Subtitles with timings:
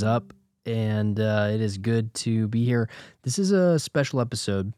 [0.00, 0.32] is up?
[0.66, 2.88] And uh, it is good to be here.
[3.22, 4.72] This is a special episode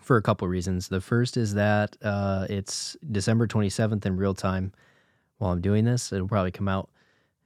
[0.00, 0.88] for a couple reasons.
[0.88, 4.72] The first is that uh, it's December 27th in real time
[5.38, 6.12] while I'm doing this.
[6.12, 6.90] It'll probably come out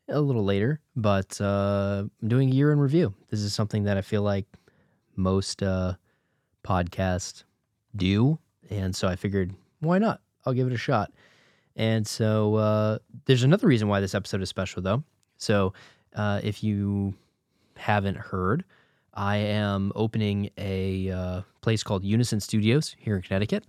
[0.08, 3.14] a little later, but uh, I'm doing a year in review.
[3.30, 4.46] This is something that I feel like
[5.16, 5.94] most uh,
[6.64, 7.44] podcasts
[7.94, 8.38] do.
[8.70, 10.20] And so I figured, why not?
[10.44, 11.12] I'll give it a shot.
[11.76, 15.04] And so uh, there's another reason why this episode is special, though.
[15.38, 15.72] So
[16.16, 17.14] uh, if you
[17.76, 18.64] haven't heard,
[19.14, 23.64] I am opening a uh, place called Unison Studios here in Connecticut.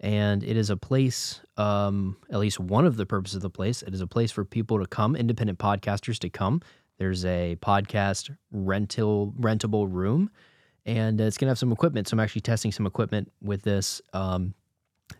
[0.00, 3.82] And it is a place, um, at least one of the purposes of the place,
[3.82, 6.60] it is a place for people to come, independent podcasters to come.
[6.98, 10.30] There's a podcast rental rentable room,
[10.84, 12.08] and it's gonna have some equipment.
[12.08, 14.02] So I'm actually testing some equipment with this.
[14.12, 14.54] Um,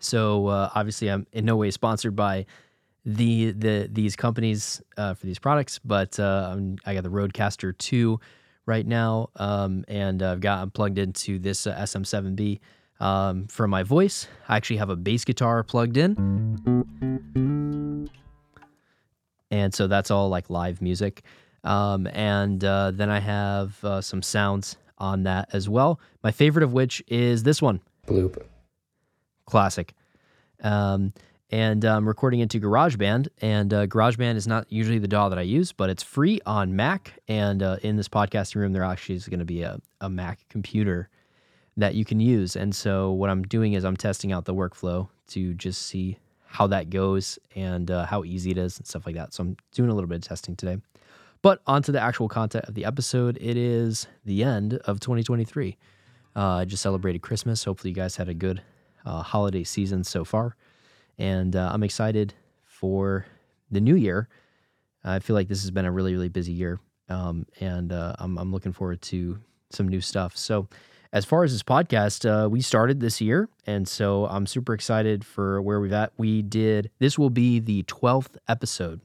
[0.00, 2.46] so uh, obviously, I'm in no way sponsored by
[3.04, 8.20] the the these companies uh, for these products, but uh, I got the Rodecaster two
[8.66, 12.60] right now, um, and I've got I'm plugged into this uh, SM7B
[13.00, 14.28] um, for my voice.
[14.48, 18.08] I actually have a bass guitar plugged in,
[19.50, 21.22] and so that's all like live music.
[21.64, 26.00] Um, and uh, then I have uh, some sounds on that as well.
[26.22, 27.80] My favorite of which is this one.
[28.06, 28.42] Bloop.
[29.46, 29.92] Classic.
[31.52, 33.28] Um, and I'm recording into GarageBand.
[33.40, 36.74] And uh, GarageBand is not usually the DAW that I use, but it's free on
[36.74, 37.14] Mac.
[37.28, 40.40] And uh, in this podcasting room, there actually is going to be a, a Mac
[40.48, 41.08] computer
[41.76, 42.56] that you can use.
[42.56, 46.66] And so what I'm doing is I'm testing out the workflow to just see how
[46.66, 49.32] that goes and uh, how easy it is and stuff like that.
[49.32, 50.78] So I'm doing a little bit of testing today.
[51.40, 53.36] But onto the actual content of the episode.
[53.40, 55.76] It is the end of 2023.
[56.34, 57.64] Uh, I just celebrated Christmas.
[57.64, 58.62] Hopefully, you guys had a good
[59.04, 60.56] uh, holiday season so far.
[61.22, 62.34] And uh, I'm excited
[62.64, 63.24] for
[63.70, 64.28] the new year.
[65.04, 66.80] I feel like this has been a really, really busy year.
[67.08, 69.38] Um, and uh, I'm, I'm looking forward to
[69.70, 70.36] some new stuff.
[70.36, 70.68] So,
[71.12, 73.48] as far as this podcast, uh, we started this year.
[73.66, 76.12] And so I'm super excited for where we've at.
[76.16, 79.00] We did, this will be the 12th episode.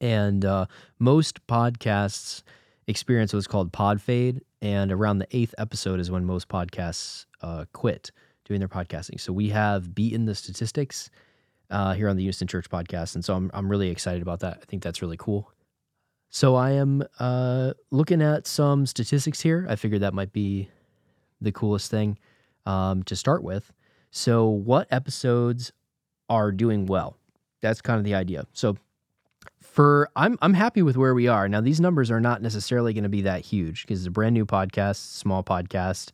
[0.00, 0.66] And uh,
[0.98, 2.42] most podcasts
[2.86, 4.42] experience what's called pod fade.
[4.62, 8.12] And around the eighth episode is when most podcasts uh, quit
[8.44, 9.20] doing their podcasting.
[9.20, 11.10] So we have beaten the statistics
[11.74, 13.16] uh, here on the Unison Church podcast.
[13.16, 14.60] And so I'm, I'm really excited about that.
[14.62, 15.50] I think that's really cool.
[16.30, 19.66] So I am uh, looking at some statistics here.
[19.68, 20.70] I figured that might be
[21.40, 22.16] the coolest thing
[22.64, 23.72] um, to start with.
[24.10, 25.72] So, what episodes
[26.28, 27.16] are doing well?
[27.60, 28.46] That's kind of the idea.
[28.52, 28.76] So,
[29.60, 31.60] for I'm I'm happy with where we are now.
[31.60, 34.46] These numbers are not necessarily going to be that huge because it's a brand new
[34.46, 36.10] podcast, small podcast,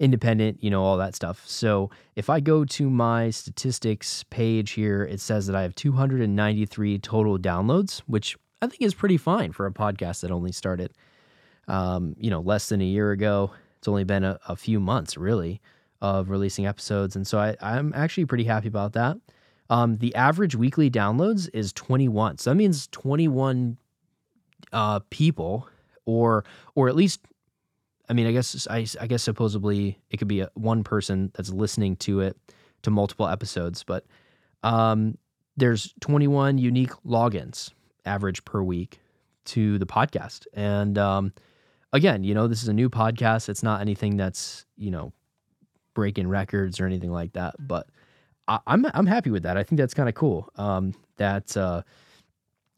[0.00, 1.42] independent, you know, all that stuff.
[1.46, 6.98] So, if I go to my statistics page here, it says that I have 293
[6.98, 10.92] total downloads, which I think is pretty fine for a podcast that only started,
[11.66, 13.50] um, you know, less than a year ago.
[13.78, 15.60] It's only been a, a few months, really,
[16.00, 17.14] of releasing episodes.
[17.14, 19.16] And so I, I'm actually pretty happy about that.
[19.70, 22.38] Um, the average weekly downloads is 21.
[22.38, 23.76] So that means 21
[24.72, 25.68] uh, people,
[26.04, 26.44] or
[26.74, 27.20] or at least,
[28.08, 31.50] I mean, I guess I, I guess supposedly it could be a, one person that's
[31.50, 32.36] listening to it
[32.82, 34.06] to multiple episodes, but
[34.62, 35.18] um,
[35.56, 37.70] there's 21 unique logins
[38.06, 39.00] average per week
[39.46, 41.32] to the podcast, and um,
[41.92, 43.48] again, you know, this is a new podcast.
[43.48, 45.12] It's not anything that's, you know,
[45.94, 47.54] breaking records or anything like that.
[47.58, 47.88] But
[48.46, 49.56] I, am I'm, I'm happy with that.
[49.56, 50.48] I think that's kind of cool.
[50.56, 51.82] Um, that uh,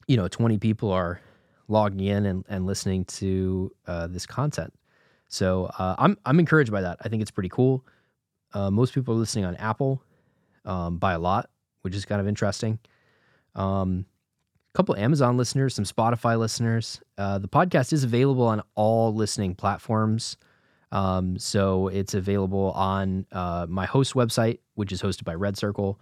[0.06, 1.20] you know, 20 people are
[1.68, 4.72] logging in and, and listening to uh, this content.
[5.30, 6.98] So uh, I'm I'm encouraged by that.
[7.00, 7.86] I think it's pretty cool.
[8.52, 10.02] Uh, most people are listening on Apple
[10.64, 11.48] um, by a lot,
[11.82, 12.80] which is kind of interesting.
[13.54, 14.06] Um,
[14.74, 17.00] a couple Amazon listeners, some Spotify listeners.
[17.16, 20.36] Uh, the podcast is available on all listening platforms.
[20.92, 26.00] Um, so it's available on uh, my host website, which is hosted by Red Circle.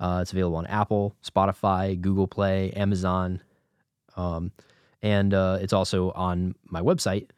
[0.00, 3.40] Uh, it's available on Apple, Spotify, Google Play, Amazon,
[4.16, 4.50] um,
[5.02, 7.28] and uh, it's also on my website,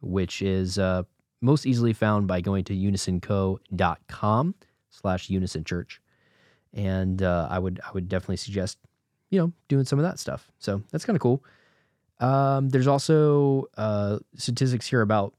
[0.00, 1.02] which is uh,
[1.40, 4.54] most easily found by going to unisonco.com
[4.90, 5.98] slash unisonchurch.
[6.74, 8.78] And uh, I would I would definitely suggest
[9.30, 10.50] you know, doing some of that stuff.
[10.58, 11.44] So that's kind of cool.
[12.20, 15.34] Um, there's also uh, statistics here about,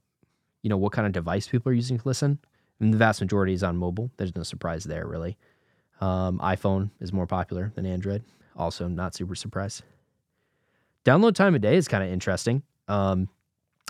[0.62, 2.38] you know, what kind of device people are using to listen.
[2.78, 4.10] And the vast majority is on mobile.
[4.16, 5.36] There's no surprise there, really.
[6.00, 8.22] Um, iPhone is more popular than Android.
[8.56, 9.82] Also, not super surprised.
[11.04, 12.62] Download time of day is kind of interesting.
[12.88, 13.28] Um,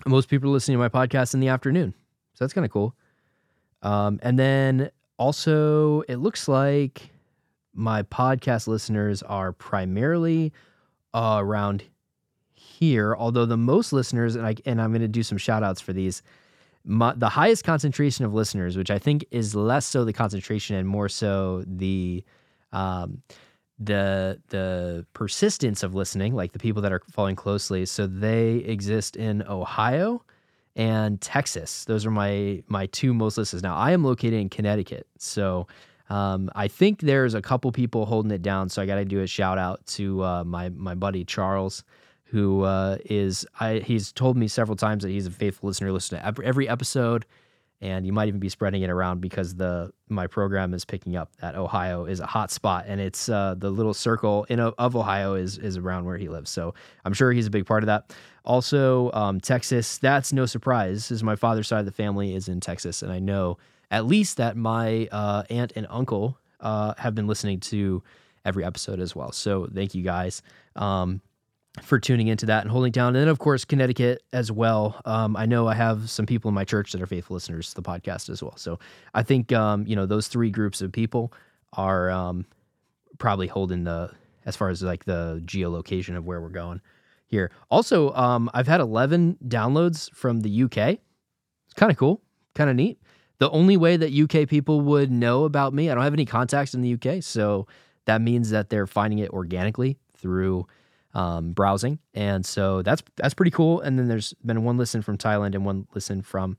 [0.06, 1.94] most people are listening to my podcast in the afternoon.
[2.34, 2.94] So that's kind of cool.
[3.82, 7.10] Um, and then also, it looks like
[7.74, 10.52] my podcast listeners are primarily
[11.14, 11.84] uh, around
[12.54, 15.80] here, although the most listeners, and I and I'm going to do some shout outs
[15.80, 16.22] for these.
[16.82, 20.88] My, the highest concentration of listeners, which I think is less so the concentration and
[20.88, 22.24] more so the
[22.72, 23.22] um,
[23.80, 27.86] the the persistence of listening, like the people that are following closely.
[27.86, 30.22] So they exist in Ohio
[30.76, 31.84] and Texas.
[31.86, 33.62] Those are my my two most listeners.
[33.62, 35.66] Now I am located in Connecticut, so
[36.10, 38.68] um, I think there's a couple people holding it down.
[38.68, 41.82] So I got to do a shout out to uh, my my buddy Charles,
[42.24, 46.18] who uh, is I he's told me several times that he's a faithful listener, listen
[46.18, 47.24] to every episode
[47.80, 51.34] and you might even be spreading it around because the my program is picking up
[51.36, 55.34] that Ohio is a hot spot, and it's uh, the little circle in of Ohio
[55.34, 56.50] is is around where he lives.
[56.50, 56.74] So
[57.04, 58.14] I'm sure he's a big part of that.
[58.44, 59.98] Also, um, Texas.
[59.98, 63.18] That's no surprise, as my father's side of the family is in Texas, and I
[63.18, 63.58] know
[63.90, 68.02] at least that my uh, aunt and uncle uh, have been listening to
[68.44, 69.32] every episode as well.
[69.32, 70.42] So thank you guys.
[70.76, 71.20] Um,
[71.82, 73.08] for tuning into that and holding down.
[73.08, 75.00] And then, of course, Connecticut as well.
[75.04, 77.74] Um, I know I have some people in my church that are faithful listeners to
[77.76, 78.56] the podcast as well.
[78.56, 78.78] So
[79.14, 81.32] I think, um, you know, those three groups of people
[81.74, 82.44] are um,
[83.18, 84.10] probably holding the,
[84.44, 86.80] as far as like the geolocation of where we're going
[87.28, 87.52] here.
[87.70, 90.76] Also, um, I've had 11 downloads from the UK.
[90.76, 92.20] It's kind of cool,
[92.54, 93.00] kind of neat.
[93.38, 96.74] The only way that UK people would know about me, I don't have any contacts
[96.74, 97.22] in the UK.
[97.22, 97.68] So
[98.06, 100.66] that means that they're finding it organically through
[101.14, 103.80] um, browsing, and so that's that's pretty cool.
[103.80, 106.56] And then there's been one listen from Thailand and one listen from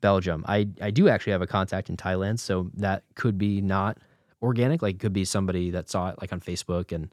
[0.00, 0.44] Belgium.
[0.46, 3.98] I I do actually have a contact in Thailand, so that could be not
[4.42, 4.82] organic.
[4.82, 7.12] Like could be somebody that saw it like on Facebook and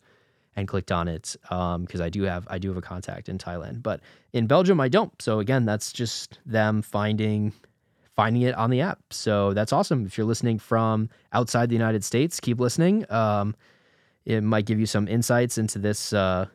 [0.56, 3.30] and clicked on it Um, because um, I do have I do have a contact
[3.30, 4.02] in Thailand, but
[4.34, 5.20] in Belgium I don't.
[5.22, 7.54] So again, that's just them finding
[8.16, 9.00] finding it on the app.
[9.10, 10.06] So that's awesome.
[10.06, 13.10] If you're listening from outside the United States, keep listening.
[13.12, 13.56] Um,
[14.26, 16.46] it might give you some insights into this uh,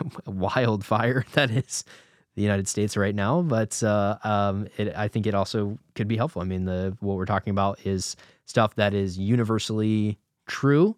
[0.26, 1.84] wildfire that is
[2.34, 3.42] the United States right now.
[3.42, 6.42] But uh, um, it, I think it also could be helpful.
[6.42, 8.16] I mean, the what we're talking about is
[8.46, 10.96] stuff that is universally true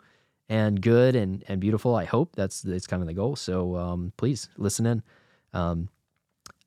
[0.49, 1.95] and good and and beautiful.
[1.95, 3.37] I hope that's that's kind of the goal.
[3.37, 5.03] So um, please listen in.
[5.53, 5.89] Um,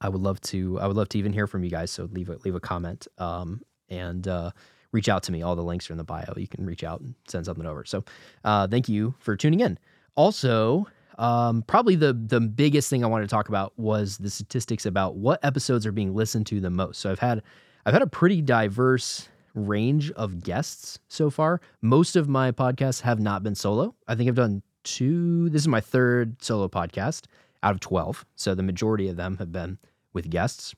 [0.01, 0.80] I would love to.
[0.80, 1.92] I would love to even hear from you guys.
[1.92, 4.51] So leave a leave a comment um, and uh,
[4.92, 5.42] reach out to me.
[5.42, 6.33] All the links are in the bio.
[6.36, 7.86] You can reach out and send something over.
[7.86, 8.04] So
[8.44, 9.77] uh, thank you for tuning in.
[10.15, 10.88] Also,
[11.18, 15.16] um, probably the the biggest thing I wanted to talk about was the statistics about
[15.16, 17.00] what episodes are being listened to the most.
[17.00, 17.42] So I've had
[17.86, 21.60] I've had a pretty diverse range of guests so far.
[21.81, 23.96] Most of my podcasts have not been solo.
[24.08, 25.50] I think I've done two.
[25.50, 27.24] This is my third solo podcast
[27.64, 28.24] out of 12.
[28.36, 29.80] So the majority of them have been
[30.14, 30.75] with guests.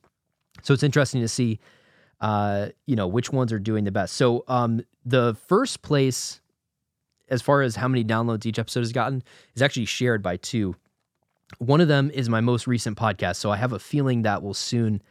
[0.64, 1.60] So it's interesting to see
[2.22, 4.16] uh, you know, which ones are doing the best.
[4.16, 6.42] So um the first place
[7.30, 9.24] as far as how many downloads each episode has gotten,
[9.56, 10.76] is actually shared by two.
[11.58, 14.54] One of them is my most recent podcast, so I have a feeling that will
[14.54, 15.02] soon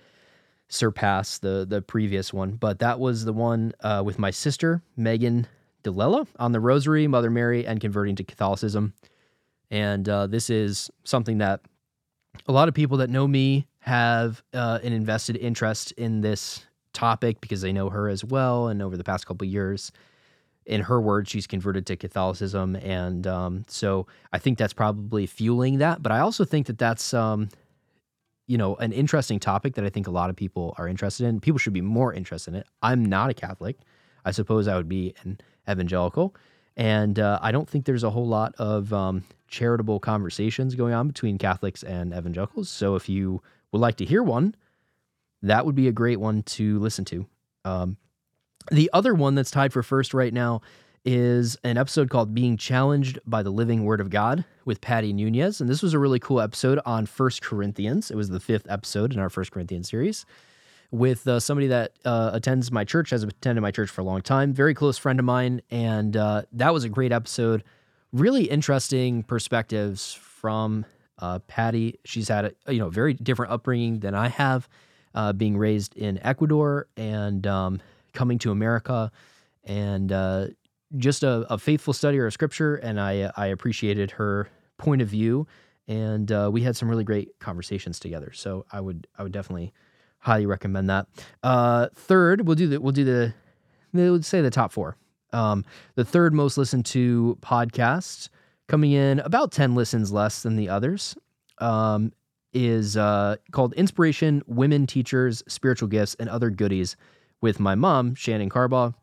[0.69, 2.53] surpass the the previous one.
[2.53, 5.47] But that was the one uh, with my sister Megan
[5.83, 8.95] Delela on the Rosary, Mother Mary, and converting to Catholicism.
[9.71, 11.61] And uh, this is something that
[12.47, 17.41] a lot of people that know me have uh, an invested interest in this topic
[17.41, 18.69] because they know her as well.
[18.69, 19.93] And over the past couple years,
[20.69, 25.79] in her words, she's converted to Catholicism, and um, so I think that's probably fueling
[25.79, 26.03] that.
[26.03, 27.49] But I also think that that's um,
[28.47, 31.41] you know an interesting topic that I think a lot of people are interested in.
[31.41, 32.67] People should be more interested in it.
[32.83, 33.79] I'm not a Catholic.
[34.27, 36.37] I suppose I would be an evangelical,
[36.77, 41.09] and uh, I don't think there's a whole lot of um, charitable conversations going on
[41.09, 42.69] between Catholics and evangelicals.
[42.69, 43.41] So if you
[43.73, 44.55] would like to hear one,
[45.41, 47.27] that would be a great one to listen to.
[47.65, 47.97] Um,
[48.71, 50.61] the other one that's tied for first right now
[51.05, 55.61] is an episode called Being Challenged by the Living Word of God with Patty Nunez.
[55.61, 58.11] And this was a really cool episode on First Corinthians.
[58.11, 60.27] It was the fifth episode in our First Corinthians series
[60.91, 64.23] with uh, somebody that uh, attends my church, has attended my church for a long
[64.23, 65.61] time, very close friend of mine.
[65.71, 67.63] And uh, that was a great episode.
[68.13, 70.87] Really interesting perspectives from
[71.19, 71.99] uh, Patty.
[72.05, 74.69] She's had a you know very different upbringing than I have,
[75.15, 77.81] uh, being raised in Ecuador and um,
[78.19, 79.13] coming to America,
[79.63, 80.49] and uh,
[80.97, 82.75] just a, a, faithful study of Scripture.
[82.75, 85.47] And I I appreciated her point of view,
[85.87, 88.33] and uh, we had some really great conversations together.
[88.35, 89.73] So I would I would definitely
[90.19, 91.07] highly recommend that.
[91.45, 93.33] Uh, third, we'll do the we'll do the
[94.23, 94.97] say the top four.
[95.33, 98.31] Um, the third most listened to podcast
[98.67, 101.17] coming in about 10 listens less than the others
[101.59, 102.13] um,
[102.53, 106.97] is uh, called Inspiration Women Teachers, Spiritual Gifts, and Other Goodies
[107.41, 108.95] with my mom, Shannon Carbaugh.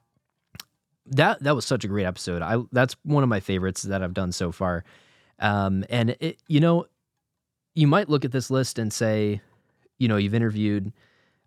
[1.08, 2.42] That that was such a great episode.
[2.42, 4.84] I that's one of my favorites that I've done so far.
[5.40, 6.86] Um, and it, you know,
[7.74, 9.42] you might look at this list and say,
[10.00, 10.92] you know, you've interviewed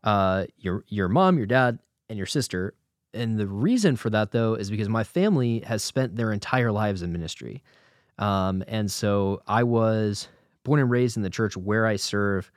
[0.04, 1.78] uh, your your mom, your dad,
[2.09, 2.75] and your sister.
[3.14, 7.02] And the reason for that, though, is because my family has spent their entire lives
[7.02, 7.62] in ministry.
[8.18, 10.28] Um, and so I was
[10.62, 12.52] born and raised in the church where I serve.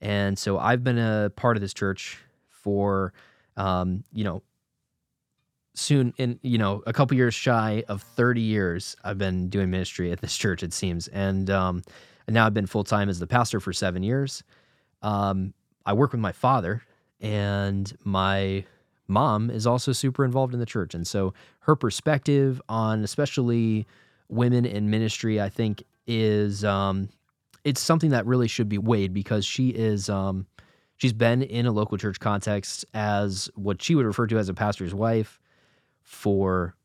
[0.00, 2.18] And so I've been a part of this church
[2.48, 3.12] for,
[3.60, 4.42] um, you know,
[5.74, 10.10] soon in, you know, a couple years shy of 30 years, I've been doing ministry
[10.10, 11.08] at this church, it seems.
[11.08, 11.82] And, um,
[12.26, 14.42] and now I've been full time as the pastor for seven years.
[15.02, 15.52] Um,
[15.84, 16.82] I work with my father,
[17.20, 18.64] and my
[19.08, 20.94] mom is also super involved in the church.
[20.94, 23.86] And so her perspective on especially
[24.28, 27.08] women in ministry, I think, is um,
[27.64, 30.46] it's something that really should be weighed because she is um,
[31.00, 34.54] she's been in a local church context as what she would refer to as a
[34.54, 35.40] pastor's wife
[36.02, 36.76] for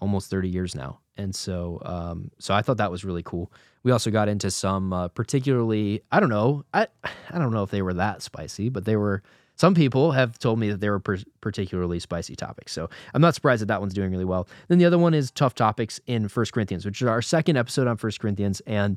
[0.00, 0.98] almost 30 years now.
[1.16, 3.52] And so um, so I thought that was really cool.
[3.84, 6.88] We also got into some uh, particularly I don't know I
[7.30, 9.22] I don't know if they were that spicy, but they were
[9.54, 12.72] some people have told me that they were per- particularly spicy topics.
[12.72, 14.48] So I'm not surprised that that one's doing really well.
[14.68, 17.86] Then the other one is tough topics in First Corinthians, which is our second episode
[17.86, 18.60] on First Corinthians.
[18.66, 18.96] And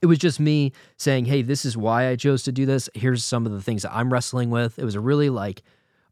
[0.00, 2.88] it was just me saying, hey, this is why I chose to do this.
[2.94, 4.78] Here's some of the things that I'm wrestling with.
[4.78, 5.62] It was a really like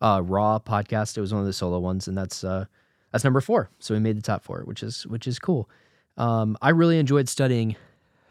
[0.00, 1.16] uh, raw podcast.
[1.16, 2.66] It was one of the solo ones, and that's uh,
[3.12, 3.70] that's number four.
[3.78, 5.68] So we made the top four, which is which is cool.
[6.16, 7.76] Um, I really enjoyed studying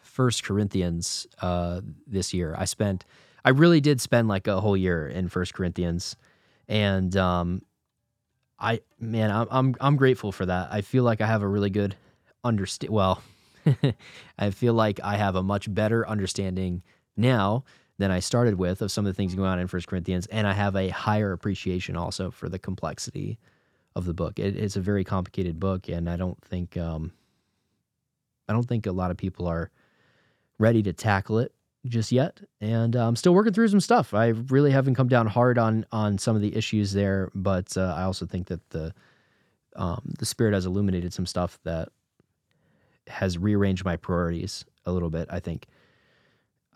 [0.04, 2.56] First Corinthians uh, this year.
[2.58, 3.06] I spent
[3.44, 6.16] I really did spend like a whole year in First Corinthians,
[6.68, 7.64] and um,
[8.60, 10.70] I man, I'm I'm I'm grateful for that.
[10.72, 11.96] I feel like I have a really good
[12.44, 12.94] understand.
[12.94, 13.22] Well,
[14.40, 16.84] I feel like I have a much better understanding
[17.18, 17.64] now
[17.98, 20.48] than I started with of some of the things going on in First Corinthians, and
[20.48, 23.38] I have a higher appreciation also for the complexity
[23.96, 24.40] of the book.
[24.40, 27.12] It, it's a very complicated book, and I don't think um,
[28.48, 29.70] I don't think a lot of people are
[30.58, 31.54] ready to tackle it
[31.86, 34.14] just yet, and uh, I'm still working through some stuff.
[34.14, 37.94] I really haven't come down hard on on some of the issues there, but uh,
[37.98, 38.94] I also think that the
[39.76, 41.90] um, the spirit has illuminated some stuff that
[43.10, 45.28] has rearranged my priorities a little bit.
[45.30, 45.68] I think.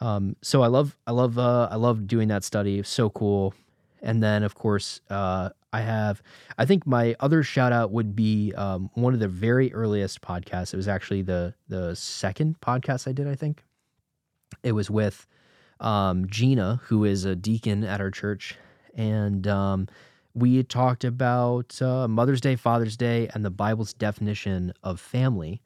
[0.04, 2.84] Um, so I love I love uh, I love doing that study.
[2.84, 3.54] So cool.
[4.02, 6.22] And then of course uh, I have
[6.58, 10.74] I think my other shout out would be um, one of the very earliest podcasts.
[10.74, 13.28] It was actually the the second podcast I did.
[13.28, 13.63] I think
[14.62, 15.25] it was with
[15.80, 18.56] um, Gina, who is a deacon at our church,
[18.96, 19.88] and um,
[20.34, 25.62] we talked about uh, Mother's Day, Father's Day, and the Bible's definition of family.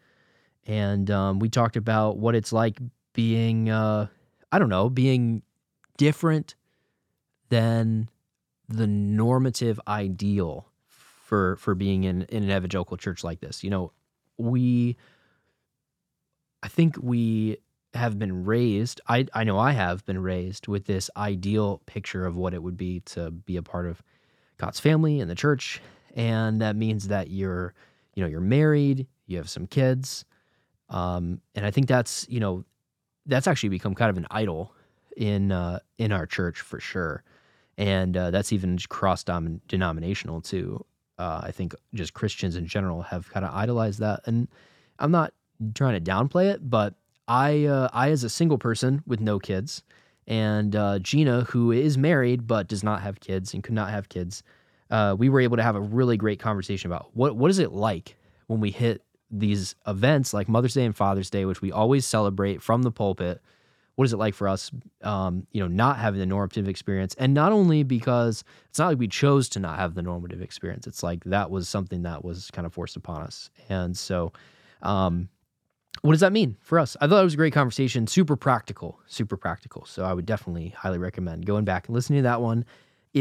[0.67, 2.79] And um, we talked about what it's like
[3.13, 4.07] being, uh,
[4.51, 5.41] I don't know, being
[5.97, 6.55] different
[7.49, 8.09] than
[8.67, 13.63] the normative ideal for for being in, in an evangelical church like this.
[13.63, 13.91] You know,
[14.37, 14.97] we,
[16.61, 17.57] I think we
[17.93, 22.37] have been raised I, I know i have been raised with this ideal picture of
[22.37, 24.03] what it would be to be a part of
[24.57, 25.81] god's family and the church
[26.15, 27.73] and that means that you're
[28.13, 30.25] you know you're married you have some kids
[30.89, 32.63] um, and i think that's you know
[33.25, 34.73] that's actually become kind of an idol
[35.15, 37.23] in uh, in our church for sure.
[37.79, 40.85] And uh, that's even cross denominational too.
[41.19, 44.21] Uh, i think just christians in general have kind of idolized that.
[44.25, 44.47] And
[44.99, 45.33] i'm not
[45.73, 46.93] trying to downplay it but
[47.27, 49.83] I, uh, I as a single person with no kids,
[50.27, 54.09] and uh, Gina, who is married but does not have kids and could not have
[54.09, 54.43] kids,
[54.89, 57.73] uh, we were able to have a really great conversation about what what is it
[57.73, 58.15] like
[58.47, 62.61] when we hit these events like Mother's Day and Father's Day, which we always celebrate
[62.61, 63.41] from the pulpit.
[63.95, 64.69] What is it like for us,
[65.01, 68.99] um, you know, not having the normative experience, and not only because it's not like
[68.99, 70.85] we chose to not have the normative experience.
[70.85, 74.33] It's like that was something that was kind of forced upon us, and so.
[74.83, 75.29] Um,
[76.03, 76.95] what does that mean for us?
[77.01, 79.83] I thought it was a great conversation, super practical, super practical.
[79.85, 82.65] So I would definitely highly recommend going back and listening to that one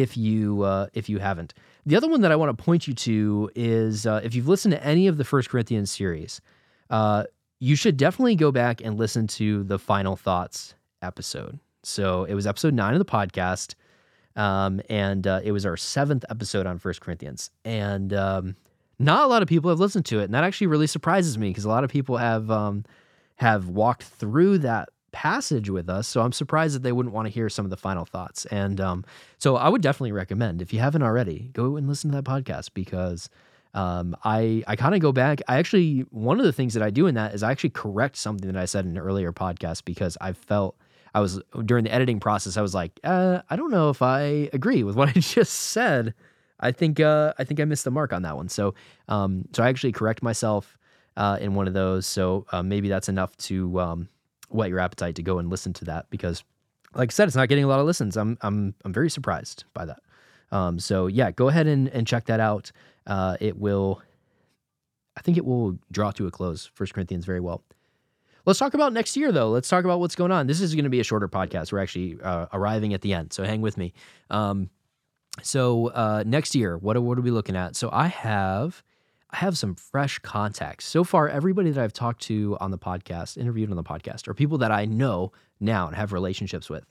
[0.02, 1.54] if you uh, if you haven't.
[1.84, 4.72] The other one that I want to point you to is uh, if you've listened
[4.72, 6.40] to any of the First Corinthians series,
[6.90, 7.24] uh,
[7.60, 11.58] you should definitely go back and listen to the Final Thoughts episode.
[11.82, 13.74] So it was episode nine of the podcast,
[14.34, 18.56] um, and uh, it was our seventh episode on First Corinthians, and um,
[18.98, 21.48] not a lot of people have listened to it, and that actually really surprises me
[21.48, 22.84] because a lot of people have um,
[23.36, 26.06] have walked through that passage with us.
[26.06, 28.44] So I'm surprised that they wouldn't want to hear some of the final thoughts.
[28.46, 29.02] And um,
[29.38, 32.74] so I would definitely recommend if you haven't already, go and listen to that podcast
[32.74, 33.30] because
[33.72, 35.40] um, I I kind of go back.
[35.48, 38.16] I actually one of the things that I do in that is I actually correct
[38.16, 40.76] something that I said in an earlier podcast because I felt.
[41.14, 42.58] I was during the editing process.
[42.58, 46.12] I was like, uh, I don't know if I agree with what I just said.
[46.60, 48.50] I think uh, I think I missed the mark on that one.
[48.50, 48.74] So
[49.08, 50.76] um, so I actually correct myself
[51.16, 52.06] uh, in one of those.
[52.06, 54.08] So uh, maybe that's enough to um,
[54.48, 56.44] whet your appetite to go and listen to that because,
[56.94, 58.16] like I said, it's not getting a lot of listens.
[58.16, 60.00] I'm I'm I'm very surprised by that.
[60.52, 62.70] Um, so yeah, go ahead and, and check that out.
[63.06, 64.00] Uh, it will,
[65.16, 66.70] I think it will draw to a close.
[66.74, 67.62] First Corinthians very well.
[68.44, 69.50] Let's talk about next year, though.
[69.50, 70.46] Let's talk about what's going on.
[70.46, 71.72] This is going to be a shorter podcast.
[71.72, 73.92] We're actually uh, arriving at the end, so hang with me.
[74.30, 74.70] Um,
[75.42, 77.74] so uh, next year, what what are we looking at?
[77.74, 78.84] So I have
[79.30, 80.86] I have some fresh contacts.
[80.86, 84.34] So far, everybody that I've talked to on the podcast, interviewed on the podcast, are
[84.34, 86.84] people that I know now and have relationships with.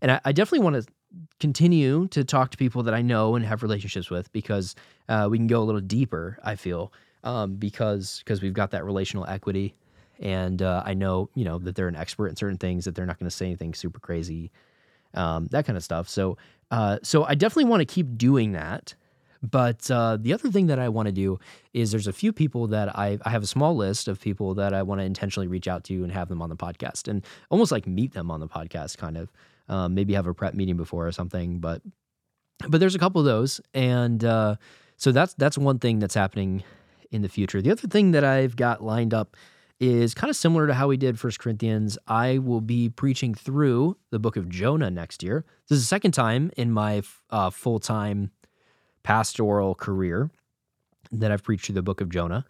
[0.00, 0.92] And I, I definitely want to
[1.40, 4.74] continue to talk to people that I know and have relationships with because
[5.08, 6.38] uh, we can go a little deeper.
[6.44, 6.92] I feel
[7.24, 9.74] um, because because we've got that relational equity,
[10.20, 13.06] and uh, I know you know that they're an expert in certain things that they're
[13.06, 14.52] not going to say anything super crazy,
[15.14, 16.08] um, that kind of stuff.
[16.08, 16.38] So
[16.70, 18.94] uh, so I definitely want to keep doing that.
[19.42, 21.38] But uh, the other thing that I want to do
[21.72, 24.74] is there's a few people that I, I have a small list of people that
[24.74, 27.72] I want to intentionally reach out to and have them on the podcast and almost
[27.72, 29.32] like meet them on the podcast, kind of.
[29.68, 31.60] Um, maybe have a prep meeting before or something.
[31.60, 31.80] But
[32.68, 34.56] but there's a couple of those, and uh,
[34.96, 36.64] so that's that's one thing that's happening
[37.10, 37.62] in the future.
[37.62, 39.36] The other thing that I've got lined up
[39.78, 41.96] is kind of similar to how we did First Corinthians.
[42.06, 45.44] I will be preaching through the book of Jonah next year.
[45.68, 48.30] This is the second time in my uh, full time
[49.02, 50.30] pastoral career
[51.12, 52.44] that I've preached through the book of Jonah.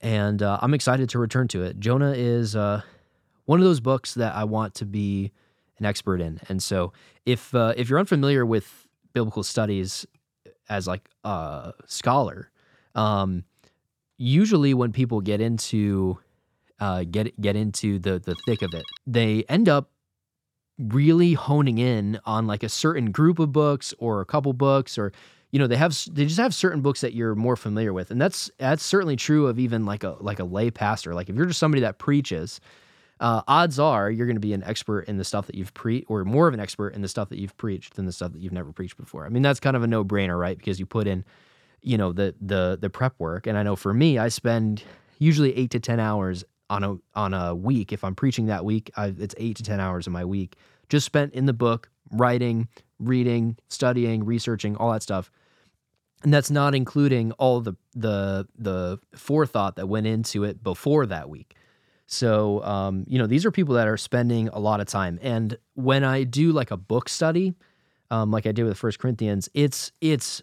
[0.00, 1.80] And uh, I'm excited to return to it.
[1.80, 2.82] Jonah is uh,
[3.46, 5.32] one of those books that I want to be
[5.78, 6.40] an expert in.
[6.48, 6.92] And so,
[7.26, 10.06] if uh, if you're unfamiliar with biblical studies
[10.68, 12.50] as like a scholar,
[12.94, 13.44] um,
[14.18, 16.18] usually when people get into
[16.80, 19.90] uh, get get into the the thick of it, they end up
[20.78, 25.12] really honing in on like a certain group of books or a couple books or
[25.50, 28.10] you know they have they just have certain books that you're more familiar with.
[28.10, 31.14] And that's that's certainly true of even like a like a lay pastor.
[31.14, 32.60] Like if you're just somebody that preaches
[33.20, 36.06] uh, odds are you're going to be an expert in the stuff that you've preached
[36.08, 38.40] or more of an expert in the stuff that you've preached than the stuff that
[38.40, 39.26] you've never preached before.
[39.26, 40.56] I mean that's kind of a no-brainer right?
[40.56, 41.24] Because you put in
[41.82, 43.46] you know the the the prep work.
[43.46, 44.82] And i know for me i spend
[45.18, 47.92] usually eight to ten hours on a on a week.
[47.92, 50.56] If i'm preaching that week I, it's eight to ten hours of my week
[50.88, 55.30] just spent in the book writing reading, studying, researching, all that stuff.
[56.22, 61.28] And that's not including all the the the forethought that went into it before that
[61.28, 61.54] week.
[62.06, 65.18] So, um, you know, these are people that are spending a lot of time.
[65.20, 67.54] And when I do like a book study,
[68.10, 70.42] um, like I did with First Corinthians, it's it's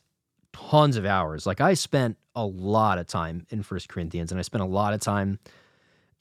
[0.54, 1.46] tons of hours.
[1.46, 4.94] Like I spent a lot of time in First Corinthians, and I spent a lot
[4.94, 5.40] of time,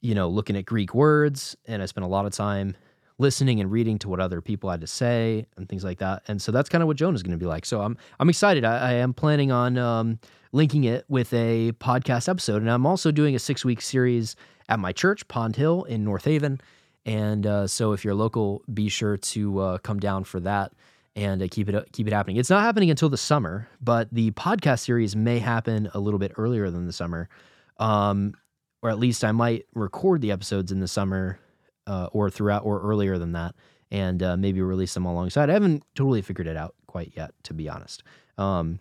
[0.01, 2.75] you know, looking at Greek words, and I spent a lot of time
[3.17, 6.23] listening and reading to what other people had to say and things like that.
[6.27, 7.65] And so that's kind of what Jonah is going to be like.
[7.65, 8.65] So I'm I'm excited.
[8.65, 10.19] I, I am planning on um,
[10.51, 14.35] linking it with a podcast episode, and I'm also doing a six week series
[14.67, 16.59] at my church, Pond Hill in North Haven.
[17.05, 20.73] And uh, so if you're local, be sure to uh, come down for that
[21.15, 22.37] and uh, keep it keep it happening.
[22.37, 26.33] It's not happening until the summer, but the podcast series may happen a little bit
[26.37, 27.29] earlier than the summer.
[27.77, 28.33] Um,
[28.81, 31.39] or at least I might record the episodes in the summer
[31.87, 33.55] uh, or throughout or earlier than that,
[33.91, 35.49] and uh, maybe release them alongside.
[35.49, 38.03] I haven't totally figured it out quite yet, to be honest.
[38.37, 38.79] Um,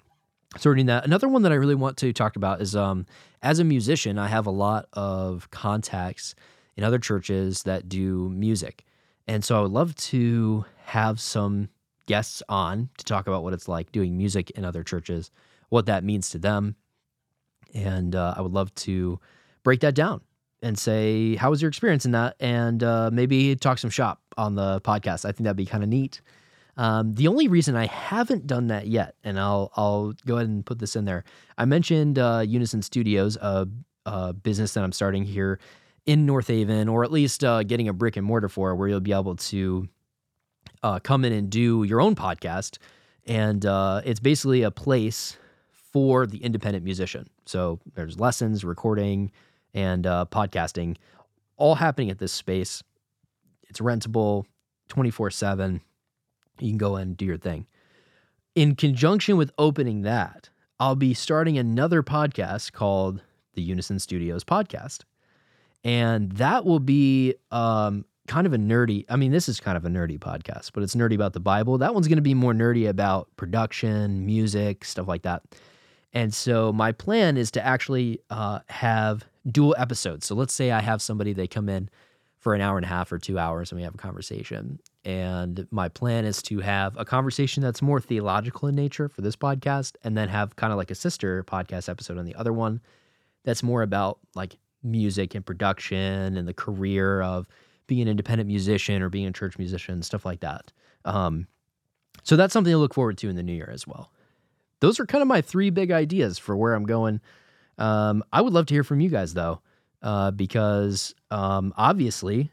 [0.57, 1.05] sorting that.
[1.05, 3.07] Another one that I really want to talk about is um,
[3.43, 6.35] as a musician, I have a lot of contacts
[6.77, 8.85] in other churches that do music.
[9.27, 11.69] And so I would love to have some
[12.07, 15.31] guests on to talk about what it's like doing music in other churches,
[15.71, 16.77] what that means to them.
[17.73, 19.19] And uh, I would love to
[19.63, 20.21] break that down
[20.65, 22.37] and say, How was your experience in that?
[22.41, 25.25] And uh, maybe talk some shop on the podcast.
[25.25, 26.23] I think that'd be kind of neat.
[26.77, 30.67] Um, the only reason I haven't done that yet, and I'll I'll go ahead and
[30.67, 31.23] put this in there.
[31.57, 33.69] I mentioned uh, Unison Studios, a,
[34.07, 35.61] a, business that I'm starting here
[36.07, 38.99] in North Haven, or at least uh, getting a brick and mortar for, where you'll
[38.99, 39.87] be able to
[40.83, 42.79] uh, come in and do your own podcast,
[43.27, 45.37] and uh, it's basically a place
[45.93, 47.29] for the independent musician.
[47.47, 49.31] So there's lessons, recording,
[49.75, 50.97] and uh, podcasting
[51.57, 52.83] all happening at this space.
[53.69, 54.45] It's rentable
[54.89, 55.81] 24 7.
[56.61, 57.67] You can go and do your thing.
[58.55, 63.21] In conjunction with opening that, I'll be starting another podcast called
[63.55, 65.01] the Unison Studios Podcast.
[65.83, 69.85] And that will be um, kind of a nerdy, I mean, this is kind of
[69.85, 71.79] a nerdy podcast, but it's nerdy about the Bible.
[71.79, 75.43] That one's going to be more nerdy about production, music, stuff like that.
[76.13, 80.27] And so my plan is to actually uh, have dual episodes.
[80.27, 81.89] So let's say I have somebody, they come in
[82.39, 84.79] for an hour and a half or two hours and we have a conversation.
[85.05, 89.37] And my plan is to have a conversation that's more theological in nature for this
[89.37, 92.81] podcast, and then have kind of like a sister podcast episode on the other one
[93.45, 97.47] that's more about like music and production and the career of
[97.87, 100.73] being an independent musician or being a church musician, stuff like that.
[101.05, 101.47] Um,
[102.23, 104.11] so that's something to look forward to in the new year as well.
[104.81, 107.21] Those are kind of my three big ideas for where I'm going.
[107.79, 109.61] Um, I would love to hear from you guys though,
[110.03, 112.51] uh, because um, obviously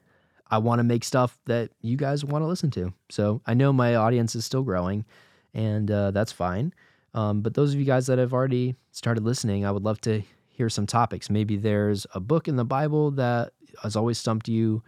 [0.50, 2.94] I want to make stuff that you guys want to listen to.
[3.10, 5.06] So I know my audience is still growing,
[5.54, 6.74] and uh, that's fine.
[7.14, 10.22] Um, but those of you guys that have already started listening, I would love to
[10.50, 11.30] hear some topics.
[11.30, 14.84] Maybe there's a book in the Bible that has always stumped you.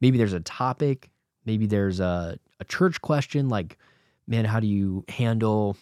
[0.00, 1.10] Maybe there's a topic.
[1.44, 3.78] Maybe there's a, a church question like,
[4.26, 5.76] man, how do you handle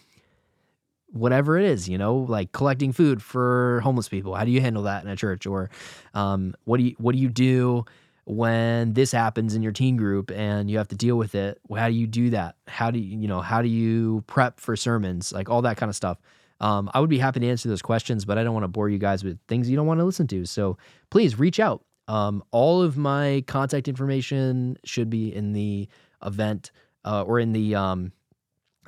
[1.11, 4.35] whatever it is, you know, like collecting food for homeless people?
[4.35, 5.45] How do you handle that in a church?
[5.45, 5.69] Or
[6.13, 7.85] um, what do you what do you do
[8.25, 11.59] when this happens in your teen group and you have to deal with it?
[11.75, 12.55] How do you do that?
[12.67, 15.31] How do you, you know, how do you prep for sermons?
[15.31, 16.17] Like all that kind of stuff.
[16.59, 18.87] Um, I would be happy to answer those questions, but I don't want to bore
[18.87, 20.45] you guys with things you don't want to listen to.
[20.45, 20.77] So
[21.09, 21.83] please reach out.
[22.07, 25.87] Um, all of my contact information should be in the
[26.23, 26.71] event
[27.03, 28.11] uh, or in the um,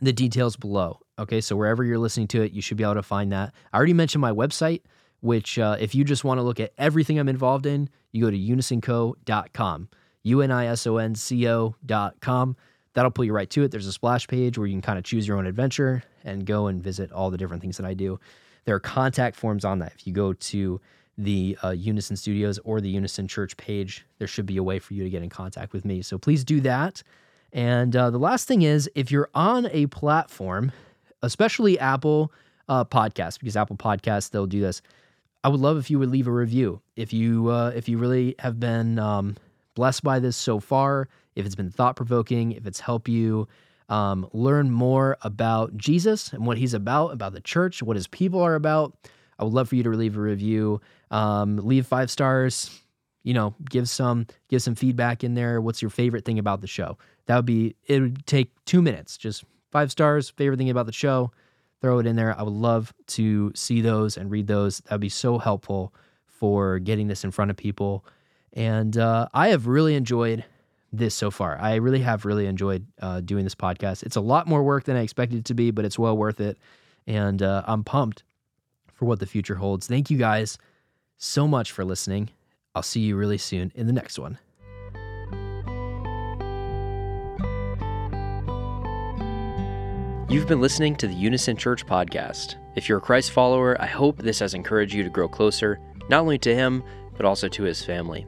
[0.01, 0.99] the details below.
[1.19, 3.53] Okay, so wherever you're listening to it, you should be able to find that.
[3.71, 4.81] I already mentioned my website,
[5.21, 8.31] which uh, if you just want to look at everything I'm involved in, you go
[8.31, 9.89] to unisonco.com,
[10.23, 12.55] U N I S O N C O.com.
[12.93, 13.71] That'll pull you right to it.
[13.71, 16.67] There's a splash page where you can kind of choose your own adventure and go
[16.67, 18.19] and visit all the different things that I do.
[18.65, 19.93] There are contact forms on that.
[19.95, 20.81] If you go to
[21.17, 24.93] the uh, Unison Studios or the Unison Church page, there should be a way for
[24.93, 26.01] you to get in contact with me.
[26.01, 27.03] So please do that.
[27.51, 30.71] And uh, the last thing is if you're on a platform,
[31.23, 32.31] especially Apple
[32.69, 34.81] uh, Podcasts, because Apple Podcasts, they'll do this.
[35.43, 36.81] I would love if you would leave a review.
[36.95, 39.35] If you uh, if you really have been um,
[39.75, 43.47] blessed by this so far, if it's been thought provoking, if it's helped you
[43.89, 48.41] um, learn more about Jesus and what he's about, about the church, what his people
[48.41, 48.95] are about,
[49.39, 50.79] I would love for you to leave a review.
[51.11, 52.79] Um, leave five stars.
[53.23, 55.59] You know, give some give some feedback in there.
[55.61, 56.97] What's your favorite thing about the show?
[57.25, 57.75] That would be.
[57.85, 59.17] It would take two minutes.
[59.17, 60.29] Just five stars.
[60.29, 61.31] Favorite thing about the show.
[61.81, 62.39] Throw it in there.
[62.39, 64.77] I would love to see those and read those.
[64.79, 65.93] That would be so helpful
[66.25, 68.05] for getting this in front of people.
[68.53, 70.45] And uh, I have really enjoyed
[70.93, 71.57] this so far.
[71.59, 74.03] I really have really enjoyed uh, doing this podcast.
[74.03, 76.39] It's a lot more work than I expected it to be, but it's well worth
[76.39, 76.57] it.
[77.07, 78.23] And uh, I'm pumped
[78.93, 79.87] for what the future holds.
[79.87, 80.57] Thank you guys
[81.17, 82.29] so much for listening.
[82.75, 84.37] I'll see you really soon in the next one.
[90.29, 92.55] You've been listening to the Unison Church podcast.
[92.75, 96.21] If you're a Christ follower, I hope this has encouraged you to grow closer, not
[96.21, 96.81] only to Him,
[97.17, 98.25] but also to His family.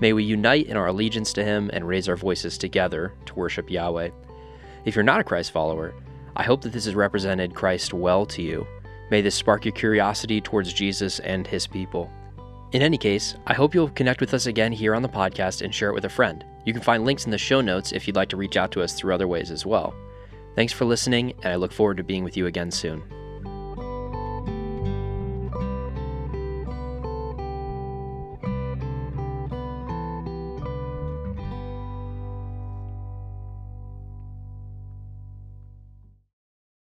[0.00, 3.70] May we unite in our allegiance to Him and raise our voices together to worship
[3.70, 4.10] Yahweh.
[4.84, 5.94] If you're not a Christ follower,
[6.34, 8.66] I hope that this has represented Christ well to you.
[9.10, 12.10] May this spark your curiosity towards Jesus and His people.
[12.72, 15.72] In any case, I hope you'll connect with us again here on the podcast and
[15.72, 16.44] share it with a friend.
[16.64, 18.82] You can find links in the show notes if you'd like to reach out to
[18.82, 19.94] us through other ways as well.
[20.58, 23.00] Thanks for listening, and I look forward to being with you again soon.